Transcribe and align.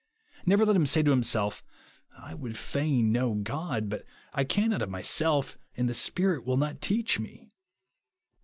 Never 0.47 0.65
let 0.65 0.75
him 0.75 0.87
say 0.87 1.03
to 1.03 1.11
himself," 1.11 1.63
I 2.17 2.33
would 2.33 2.57
fain 2.57 3.11
know 3.11 3.35
God, 3.35 3.87
but 3.87 4.03
I 4.33 4.43
cannot 4.43 4.81
of 4.81 4.89
myself, 4.89 5.59
and 5.77 5.87
the 5.87 5.93
Spirit 5.93 6.43
will 6.43 6.57
not 6.57 6.81
teach 6.81 7.19
me." 7.19 7.51